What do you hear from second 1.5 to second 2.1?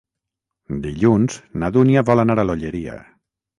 na Dúnia